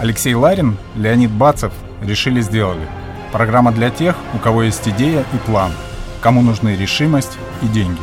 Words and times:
Алексей 0.00 0.32
Ларин, 0.32 0.78
Леонид 0.96 1.30
Бацев 1.30 1.74
решили 2.00 2.40
сделали. 2.40 2.88
Программа 3.32 3.70
для 3.70 3.90
тех, 3.90 4.16
у 4.32 4.38
кого 4.38 4.62
есть 4.62 4.88
идея 4.88 5.26
и 5.34 5.36
план, 5.44 5.72
кому 6.22 6.40
нужны 6.40 6.74
решимость 6.74 7.36
и 7.60 7.66
деньги. 7.66 8.00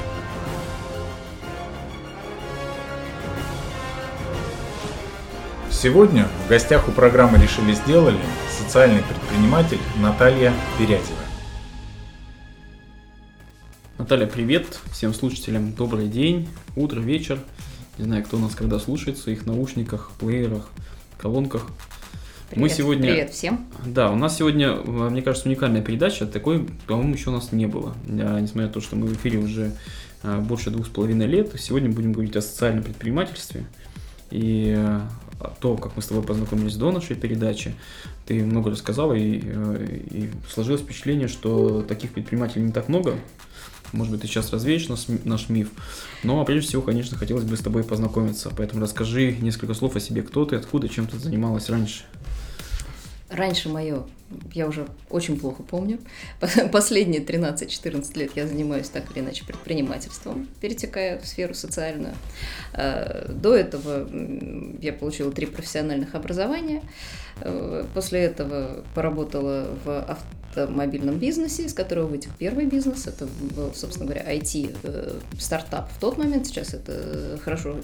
Сегодня 5.72 6.28
в 6.46 6.50
гостях 6.50 6.88
у 6.88 6.92
программы 6.92 7.40
«Решили 7.40 7.74
сделали» 7.74 8.20
социальный 8.56 9.02
предприниматель 9.02 9.80
Наталья 10.00 10.54
Берязева. 10.78 11.18
Наталья, 13.98 14.28
привет 14.28 14.80
всем 14.92 15.16
слушателям. 15.16 15.74
Добрый 15.74 16.08
день, 16.10 16.48
утро, 16.76 17.00
вечер. 17.00 17.40
Не 17.98 18.04
знаю, 18.04 18.24
кто 18.24 18.38
нас 18.38 18.54
когда 18.54 18.78
слушает 18.78 19.18
в 19.18 19.22
своих 19.24 19.48
наушниках, 19.48 20.12
плеерах, 20.20 20.70
колонках. 21.18 21.68
Привет, 22.50 22.62
Мы 22.62 22.70
сегодня... 22.70 23.12
Привет 23.12 23.32
всем. 23.32 23.66
Да, 23.86 24.12
у 24.12 24.16
нас 24.16 24.38
сегодня, 24.38 24.76
мне 24.76 25.22
кажется, 25.22 25.50
уникальная 25.50 25.82
передача. 25.82 26.26
Такой, 26.26 26.66
по-моему, 26.88 27.14
еще 27.14 27.30
у 27.30 27.34
нас 27.34 27.52
не 27.52 27.66
было. 27.66 27.94
Несмотря 28.08 28.68
на 28.68 28.70
то, 28.70 28.80
что 28.80 28.96
мы 28.96 29.08
в 29.08 29.14
эфире 29.16 29.40
уже 29.40 29.74
а, 30.24 30.40
больше 30.40 30.72
двух 30.72 30.86
с 30.86 30.90
половиной 30.90 31.28
лет, 31.28 31.52
сегодня 31.60 31.90
будем 31.90 32.14
говорить 32.14 32.36
о 32.38 32.42
социальном 32.42 32.84
предпринимательстве. 32.84 33.66
И 34.32 34.74
а, 34.78 35.10
то, 35.60 35.76
как 35.76 35.96
мы 35.96 36.02
с 36.02 36.08
тобой 36.08 36.24
познакомились 36.24 36.76
до 36.76 36.92
нашей 36.92 37.16
передачи, 37.16 37.76
ты 38.26 38.44
много 38.44 38.72
рассказала, 38.72 39.14
и, 39.14 39.42
э, 39.44 40.00
и 40.12 40.30
сложилось 40.50 40.82
впечатление, 40.82 41.28
что 41.28 41.82
таких 41.82 42.12
предпринимателей 42.12 42.64
не 42.66 42.72
так 42.72 42.90
много, 42.90 43.16
может 43.94 44.12
быть, 44.12 44.22
ты 44.22 44.28
сейчас 44.28 44.52
развеешь 44.52 44.88
наш, 44.88 45.06
наш 45.24 45.50
миф. 45.50 45.72
Но 46.24 46.44
прежде 46.46 46.68
всего, 46.70 46.82
конечно, 46.82 47.18
хотелось 47.18 47.44
бы 47.44 47.56
с 47.56 47.62
тобой 47.62 47.84
познакомиться. 47.84 48.52
Поэтому 48.56 48.82
расскажи 48.82 49.36
несколько 49.40 49.74
слов 49.74 49.96
о 49.96 50.00
себе. 50.00 50.22
Кто 50.22 50.46
ты, 50.46 50.56
откуда, 50.56 50.90
чем 50.90 51.08
ты 51.08 51.18
занималась 51.18 51.70
раньше? 51.70 52.04
Раньше 53.30 53.68
мое, 53.68 54.04
я 54.54 54.68
уже 54.68 54.88
очень 55.10 55.38
плохо 55.38 55.62
помню. 55.62 56.00
Последние 56.72 57.22
13-14 57.22 58.18
лет 58.18 58.32
я 58.36 58.48
занимаюсь 58.48 58.88
так 58.88 59.04
или 59.12 59.20
иначе 59.20 59.44
предпринимательством, 59.46 60.48
перетекая 60.62 61.20
в 61.20 61.28
сферу 61.28 61.54
социальную. 61.54 62.16
А, 62.74 63.30
до 63.30 63.54
этого 63.54 64.08
я 64.82 64.94
получила 64.94 65.32
три 65.32 65.46
профессиональных 65.46 66.16
образования. 66.16 66.84
Э, 67.42 67.86
после 67.94 68.22
этого 68.22 68.86
поработала 68.96 69.68
в 69.84 70.18
авто 70.48 70.64
автомобильном 70.64 71.18
бизнесе, 71.18 71.66
из 71.66 71.74
которого 71.74 72.08
вытек 72.08 72.32
первый 72.38 72.66
бизнес. 72.66 73.08
Это 73.08 73.28
был, 73.56 73.74
собственно 73.74 74.06
говоря, 74.06 74.34
IT-стартап 74.36 75.90
э, 75.90 75.94
в 75.96 76.00
тот 76.00 76.18
момент. 76.18 76.48
Сейчас 76.48 76.74
это 76.74 77.40
хорошо 77.44 77.78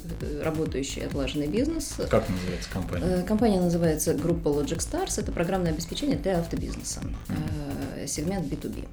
работающий, 0.43 1.05
отлаженный 1.05 1.47
бизнес. 1.47 1.95
Как 2.09 2.27
называется 2.29 2.69
компания? 2.71 3.05
Э, 3.05 3.23
компания 3.23 3.59
называется 3.59 4.13
группа 4.13 4.49
Logic 4.49 4.77
Stars. 4.77 5.19
Это 5.19 5.31
программное 5.31 5.71
обеспечение 5.71 6.17
для 6.17 6.39
автобизнеса. 6.39 7.01
Mm-hmm. 7.01 8.07
Сегмент 8.07 8.51
B2B. 8.51 8.85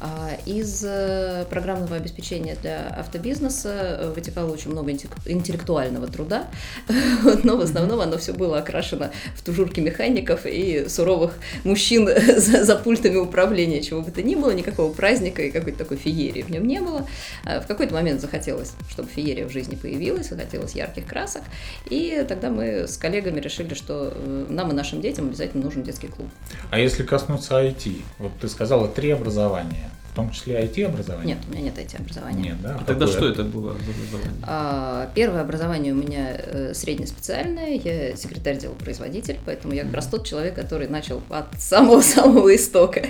А, 0.00 0.36
из 0.44 0.84
э, 0.84 1.46
программного 1.48 1.96
обеспечения 1.96 2.56
для 2.60 2.88
автобизнеса 2.88 3.98
э, 4.00 4.12
вытекало 4.14 4.52
очень 4.52 4.70
много 4.70 4.90
интеллектуального 4.90 6.08
труда, 6.08 6.48
но 7.44 7.56
в 7.56 7.60
основном 7.60 8.00
оно 8.00 8.18
все 8.18 8.32
было 8.32 8.58
окрашено 8.58 9.12
в 9.36 9.42
тужурки 9.42 9.80
механиков 9.80 10.42
и 10.44 10.88
суровых 10.88 11.34
мужчин 11.62 12.08
за, 12.36 12.64
за 12.64 12.76
пультами 12.76 13.16
управления, 13.16 13.82
чего 13.82 14.02
бы 14.02 14.10
то 14.10 14.22
ни 14.22 14.34
было, 14.34 14.50
никакого 14.50 14.92
праздника 14.92 15.42
и 15.42 15.50
какой-то 15.50 15.78
такой 15.78 15.96
феерии 15.96 16.42
в 16.42 16.50
нем 16.50 16.66
не 16.66 16.80
было. 16.80 17.06
А, 17.44 17.60
в 17.60 17.66
какой-то 17.66 17.94
момент 17.94 18.20
захотелось, 18.20 18.72
чтобы 18.90 19.08
феерия 19.08 19.46
в 19.46 19.50
жизни 19.50 19.76
появилась, 19.76 20.28
захотелось 20.28 20.74
ярких 20.74 21.06
красок, 21.06 21.42
и 21.88 22.24
тогда 22.28 22.50
мы 22.50 22.86
с 22.88 22.96
коллегами 22.98 23.40
решили, 23.40 23.74
что 23.74 24.12
э, 24.14 24.46
нам 24.48 24.70
и 24.70 24.74
нашим 24.74 25.00
детям 25.00 25.28
обязательно 25.28 25.64
нужен 25.64 25.82
детский 25.82 26.08
клуб. 26.08 26.28
А 26.70 26.78
если 26.78 27.04
коснуться 27.04 27.54
IT, 27.54 28.02
вот 28.18 28.32
ты 28.40 28.48
сказала 28.48 28.88
три 28.88 29.10
образования, 29.10 29.90
в 30.14 30.16
том 30.16 30.30
числе 30.30 30.64
IT-образование? 30.64 31.34
Нет, 31.34 31.44
у 31.48 31.50
меня 31.50 31.62
нет 31.62 31.76
IT-образования. 31.76 32.50
Нет, 32.50 32.62
да? 32.62 32.78
А 32.80 32.84
тогда 32.84 33.08
что 33.08 33.28
это 33.28 33.42
было 33.42 33.72
за 33.72 33.90
образование? 33.90 34.44
А, 34.44 35.10
первое 35.12 35.40
образование 35.40 35.92
у 35.92 35.96
меня 35.96 36.36
э, 36.36 36.72
среднеспециальное, 36.72 37.80
я 37.82 38.14
секретарь 38.14 38.58
дела 38.58 38.74
производитель, 38.74 39.40
поэтому 39.44 39.74
я 39.74 39.82
как 39.82 39.94
раз 39.94 40.06
тот 40.06 40.24
человек, 40.24 40.54
который 40.54 40.86
начал 40.86 41.20
от 41.30 41.60
самого-самого 41.60 42.54
истока. 42.54 43.06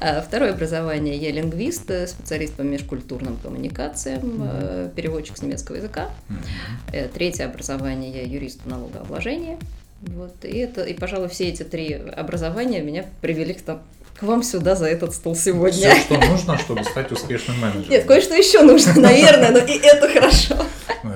А 0.00 0.22
второе 0.22 0.54
образование, 0.54 1.18
я 1.18 1.30
лингвист, 1.30 1.90
э, 1.90 2.06
специалист 2.06 2.54
по 2.54 2.62
межкультурным 2.62 3.36
коммуникациям, 3.36 4.22
mm-hmm. 4.22 4.94
переводчик 4.94 5.36
с 5.36 5.42
немецкого 5.42 5.76
языка. 5.76 6.08
Mm-hmm. 6.30 7.12
Третье 7.12 7.44
образование, 7.44 8.10
я 8.12 8.22
юрист 8.22 8.62
по 8.62 8.70
налогообложению. 8.70 9.58
Вот, 10.00 10.46
и, 10.46 10.56
это, 10.56 10.84
и, 10.84 10.94
пожалуй, 10.94 11.28
все 11.28 11.50
эти 11.50 11.62
три 11.64 11.92
образования 11.92 12.80
меня 12.80 13.04
привели 13.20 13.52
к 13.52 13.60
тому, 13.60 13.80
к 14.20 14.22
вам 14.22 14.42
сюда 14.42 14.76
за 14.76 14.86
этот 14.86 15.14
стол 15.14 15.34
сегодня. 15.34 15.94
Все, 15.94 16.00
что 16.02 16.18
нужно, 16.18 16.58
чтобы 16.58 16.84
стать 16.84 17.10
успешным 17.10 17.58
менеджером. 17.58 17.90
Нет, 17.90 18.04
кое-что 18.04 18.34
еще 18.34 18.60
нужно, 18.60 18.92
наверное, 19.00 19.50
но 19.50 19.58
и 19.58 19.78
это 19.78 20.08
хорошо. 20.08 20.56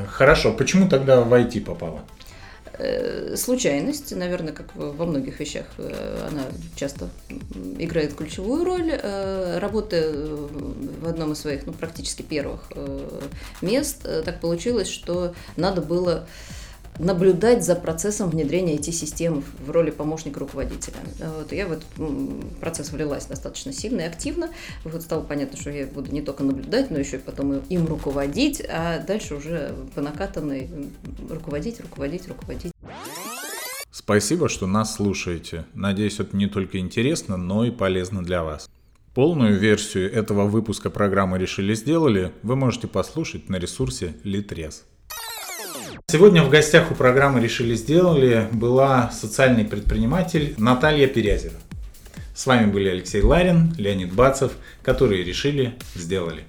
Хорошо. 0.09 0.53
Почему 0.54 0.88
тогда 0.88 1.20
в 1.20 1.32
IT 1.32 1.60
попала? 1.60 2.00
Э, 2.78 3.37
случайность, 3.37 4.16
наверное, 4.16 4.54
как 4.54 4.75
во 4.75 5.04
многих 5.04 5.38
вещах, 5.38 5.66
э, 5.76 6.28
она 6.28 6.44
часто 6.76 7.10
играет 7.78 8.14
ключевую 8.14 8.64
роль. 8.64 8.91
Э, 8.91 9.59
работая 9.59 10.10
в 10.10 11.06
одном 11.06 11.32
из 11.32 11.41
своих, 11.41 11.66
ну, 11.66 11.75
практически 11.75 12.22
первых 12.22 12.72
мест, 13.60 14.03
так 14.25 14.41
получилось, 14.41 14.88
что 14.88 15.34
надо 15.56 15.82
было 15.82 16.26
наблюдать 16.99 17.65
за 17.65 17.75
процессом 17.75 18.31
внедрения 18.31 18.77
IT-систем 18.77 19.44
в 19.65 19.71
роли 19.71 19.91
помощника 19.91 20.41
руководителя. 20.41 20.97
Вот, 21.38 21.53
я 21.53 21.66
в 21.66 21.72
этот 21.72 21.87
процесс 22.60 22.93
влилась 22.93 23.27
достаточно 23.27 23.72
сильно 23.72 24.03
и 24.03 24.05
активно. 24.05 24.50
Вот 24.84 25.03
стало 25.03 25.22
понятно, 25.22 25.59
что 25.59 25.71
я 25.71 25.87
буду 25.87 26.12
не 26.12 26.22
только 26.22 26.44
наблюдать, 26.44 26.91
но 26.91 26.99
еще 26.99 27.16
и 27.16 27.21
потом 27.21 27.59
им 27.59 27.87
руководить, 27.87 28.62
а 28.69 28.99
дальше 28.99 29.34
уже 29.34 29.75
по 29.94 30.00
накатанной 30.00 30.71
руководить, 31.28 31.81
руководить, 31.81 32.28
руководить. 32.28 32.72
Спасибо, 33.91 34.49
что 34.49 34.66
нас 34.66 34.97
слушаете. 34.97 35.65
Надеюсь, 35.72 36.21
это 36.21 36.37
не 36.37 36.47
только 36.47 36.78
интересно, 36.78 37.37
но 37.37 37.65
и 37.65 37.71
полезно 37.71 38.22
для 38.22 38.43
вас. 38.44 38.69
Полную 39.15 39.59
версию 39.59 40.12
этого 40.12 40.47
выпуска 40.47 40.91
программы 40.91 41.38
«Решили 41.38 41.75
сделали» 41.75 42.32
вы 42.43 42.56
можете 42.56 42.88
послушать 42.88 43.49
на 43.49 43.56
ресурсе 43.56 44.16
Литрес. 44.25 44.84
Сегодня 46.06 46.44
в 46.44 46.50
гостях 46.50 46.92
у 46.92 46.94
программы 46.94 47.41
«Решили 47.41 47.75
сделали» 47.75 48.47
была 48.53 49.10
социальный 49.10 49.65
предприниматель 49.65 50.54
Наталья 50.59 51.09
Перязева. 51.09 51.59
С 52.37 52.47
вами 52.47 52.70
были 52.70 52.88
Алексей 52.88 53.22
Ларин, 53.22 53.75
Леонид 53.78 54.12
Бацев, 54.12 54.53
которые 54.82 55.25
решили, 55.25 55.75
сделали. 55.94 56.44